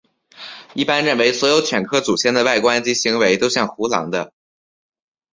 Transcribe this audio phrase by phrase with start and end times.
[0.73, 4.33] 一般认为所有犬科祖先的外观及行为都像胡狼的。